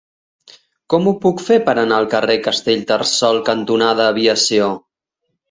[0.93, 4.73] Com ho puc fer per anar al carrer Castellterçol cantonada Aviació?